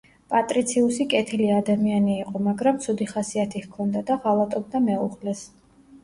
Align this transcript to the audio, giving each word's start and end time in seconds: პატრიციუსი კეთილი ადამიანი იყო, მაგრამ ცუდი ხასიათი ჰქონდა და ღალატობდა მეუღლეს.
პატრიციუსი 0.33 1.03
კეთილი 1.09 1.49
ადამიანი 1.57 2.15
იყო, 2.21 2.41
მაგრამ 2.47 2.79
ცუდი 2.85 3.07
ხასიათი 3.11 3.61
ჰქონდა 3.65 4.01
და 4.09 4.17
ღალატობდა 4.23 4.81
მეუღლეს. 4.87 5.43